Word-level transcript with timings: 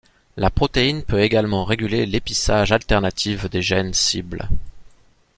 La 0.35 0.49
protéine 0.49 1.03
peut 1.03 1.21
également 1.21 1.63
réguler 1.63 2.07
l'épissage 2.07 2.71
alternatif 2.71 3.47
des 3.51 3.61
gènes 3.61 3.93
cibles. 3.93 4.49